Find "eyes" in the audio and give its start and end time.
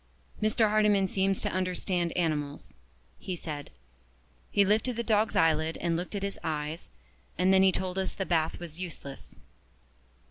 6.43-6.89